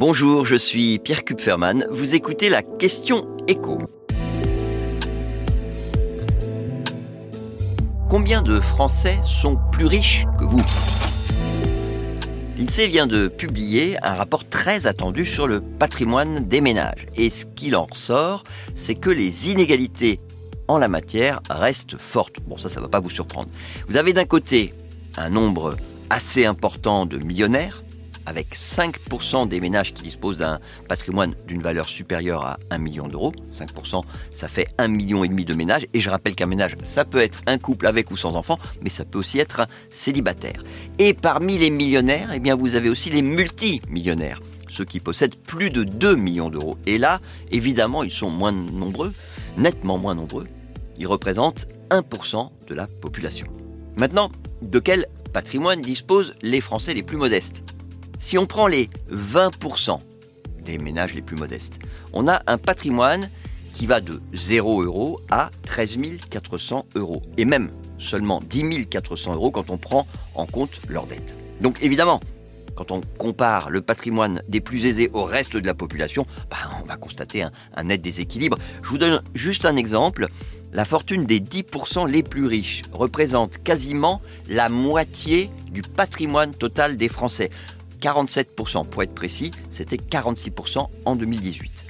[0.00, 1.86] Bonjour, je suis Pierre Kupferman.
[1.90, 3.82] Vous écoutez la question écho.
[8.08, 10.62] Combien de Français sont plus riches que vous?
[12.56, 17.04] L'INSEE vient de publier un rapport très attendu sur le patrimoine des ménages.
[17.16, 18.44] Et ce qu'il en ressort,
[18.74, 20.18] c'est que les inégalités
[20.66, 22.36] en la matière restent fortes.
[22.46, 23.50] Bon, ça, ça ne va pas vous surprendre.
[23.86, 24.72] Vous avez d'un côté
[25.18, 25.76] un nombre
[26.08, 27.84] assez important de millionnaires,
[28.26, 33.32] avec 5% des ménages qui disposent d'un patrimoine d'une valeur supérieure à 1 million d'euros.
[33.52, 35.86] 5%, ça fait 1 million de ménages.
[35.94, 38.90] Et je rappelle qu'un ménage, ça peut être un couple avec ou sans enfants, mais
[38.90, 40.62] ça peut aussi être un célibataire.
[40.98, 45.70] Et parmi les millionnaires, eh bien, vous avez aussi les multimillionnaires ceux qui possèdent plus
[45.70, 46.78] de 2 millions d'euros.
[46.86, 49.12] Et là, évidemment, ils sont moins nombreux,
[49.56, 50.46] nettement moins nombreux.
[50.96, 53.46] Ils représentent 1% de la population.
[53.96, 54.30] Maintenant,
[54.62, 57.64] de quel patrimoine disposent les Français les plus modestes?
[58.20, 59.98] Si on prend les 20%
[60.64, 61.80] des ménages les plus modestes,
[62.12, 63.30] on a un patrimoine
[63.72, 67.22] qui va de 0 euros à 13 400 euros.
[67.38, 71.36] Et même seulement 10 400 euros quand on prend en compte leurs dettes.
[71.60, 72.20] Donc évidemment,
[72.74, 76.86] quand on compare le patrimoine des plus aisés au reste de la population, bah, on
[76.86, 78.58] va constater un, un, net déséquilibre.
[78.82, 80.28] Je vous donne juste un exemple.
[80.72, 87.08] La fortune des 10% les plus riches représente quasiment la moitié du patrimoine total des
[87.08, 87.50] Français.
[88.00, 91.84] 47% pour être précis, c'était 46% en 2018.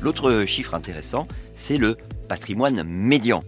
[0.00, 1.96] L'autre chiffre intéressant, c'est le
[2.28, 3.44] patrimoine médian.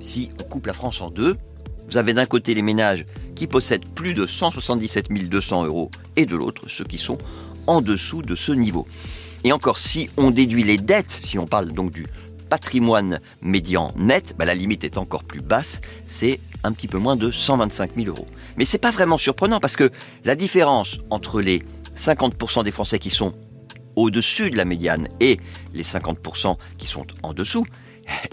[0.00, 1.36] Si on coupe la France en deux,
[1.88, 6.36] vous avez d'un côté les ménages qui possèdent plus de 177 200 euros et de
[6.36, 7.18] l'autre ceux qui sont
[7.66, 8.86] en dessous de ce niveau.
[9.44, 12.06] Et encore, si on déduit les dettes, si on parle donc du
[12.48, 17.16] patrimoine médian net, bah, la limite est encore plus basse, c'est un petit peu moins
[17.16, 18.26] de 125 000 euros.
[18.56, 19.90] Mais c'est pas vraiment surprenant parce que
[20.24, 21.62] la différence entre les
[21.96, 23.34] 50% des Français qui sont
[23.96, 25.40] au-dessus de la médiane et
[25.74, 27.66] les 50% qui sont en dessous,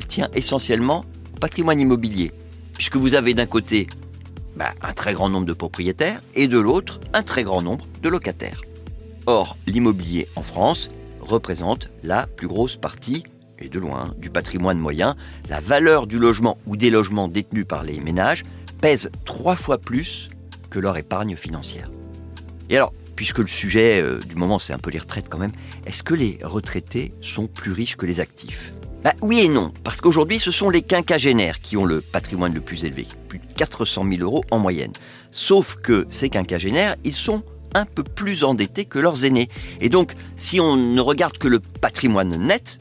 [0.07, 1.03] tient essentiellement
[1.35, 2.31] au patrimoine immobilier.
[2.75, 3.87] Puisque vous avez d'un côté
[4.55, 8.09] bah, un très grand nombre de propriétaires et de l'autre un très grand nombre de
[8.09, 8.61] locataires.
[9.25, 13.23] Or, l'immobilier en France représente la plus grosse partie
[13.59, 15.15] et de loin, du patrimoine moyen,
[15.49, 18.43] la valeur du logement ou des logements détenus par les ménages
[18.81, 20.29] pèse trois fois plus
[20.69, 21.89] que leur épargne financière.
[22.69, 25.53] Et alors, puisque le sujet euh, du moment c'est un peu les retraites quand même,
[25.85, 28.73] est-ce que les retraités sont plus riches que les actifs?
[29.03, 32.61] Bah, Oui et non, parce qu'aujourd'hui ce sont les quinquagénaires qui ont le patrimoine le
[32.61, 34.91] plus élevé, plus de 400 000 euros en moyenne.
[35.31, 37.43] Sauf que ces quinquagénaires, ils sont
[37.75, 39.49] un peu plus endettés que leurs aînés.
[39.81, 42.79] Et donc, si on ne regarde que le patrimoine net,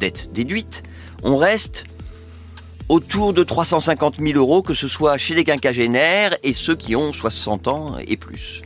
[0.00, 0.82] dette déduite,
[1.22, 1.84] on reste
[2.88, 7.12] autour de 350 000 euros, que ce soit chez les quinquagénaires et ceux qui ont
[7.12, 8.62] 60 ans et plus.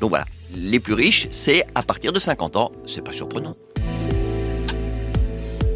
[0.00, 3.54] Donc voilà, les plus riches, c'est à partir de 50 ans, c'est pas surprenant.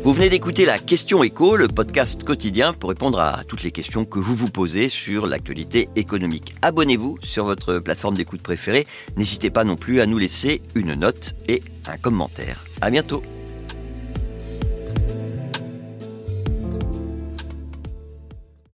[0.03, 4.05] Vous venez d'écouter la Question Éco, le podcast quotidien pour répondre à toutes les questions
[4.05, 6.55] que vous vous posez sur l'actualité économique.
[6.61, 8.87] Abonnez-vous sur votre plateforme d'écoute préférée.
[9.16, 12.66] N'hésitez pas non plus à nous laisser une note et un commentaire.
[12.82, 13.22] À bientôt.